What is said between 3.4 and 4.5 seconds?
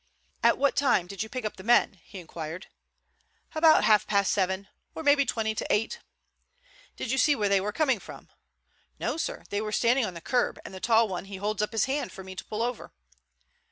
"About half past